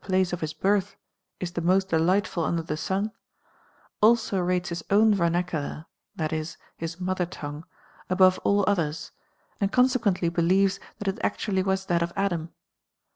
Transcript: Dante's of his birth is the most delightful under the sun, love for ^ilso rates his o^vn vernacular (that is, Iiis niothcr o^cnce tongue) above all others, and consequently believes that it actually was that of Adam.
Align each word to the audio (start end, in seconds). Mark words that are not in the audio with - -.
Dante's 0.03 0.33
of 0.33 0.41
his 0.41 0.53
birth 0.53 0.95
is 1.39 1.51
the 1.51 1.61
most 1.61 1.89
delightful 1.89 2.43
under 2.43 2.63
the 2.63 2.75
sun, 2.75 3.11
love 4.01 4.19
for 4.19 4.37
^ilso 4.39 4.47
rates 4.47 4.69
his 4.69 4.81
o^vn 4.89 5.13
vernacular 5.13 5.85
(that 6.15 6.33
is, 6.33 6.57
Iiis 6.79 6.97
niothcr 6.99 7.17
o^cnce 7.17 7.27
tongue) 7.29 7.65
above 8.09 8.39
all 8.39 8.65
others, 8.67 9.11
and 9.59 9.71
consequently 9.71 10.29
believes 10.29 10.79
that 10.97 11.07
it 11.07 11.19
actually 11.23 11.61
was 11.61 11.85
that 11.85 12.01
of 12.01 12.13
Adam. 12.15 12.51